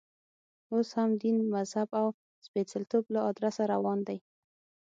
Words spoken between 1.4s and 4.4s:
مذهب او سپېڅلتوب له ادرسه روان دی.